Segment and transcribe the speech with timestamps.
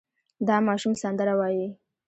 [0.47, 1.67] دا ماشوم سندره وايي.